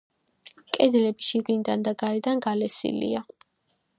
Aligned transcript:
კედლები 0.77 1.25
შიგნიდან 1.27 1.85
და 1.87 1.95
გარედან 2.03 2.43
გალესილია. 2.49 3.25